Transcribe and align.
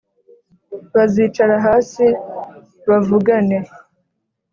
Ba 0.91 1.03
zicara 1.13 1.55
hasi 1.65 2.05
bavugane 2.87 3.57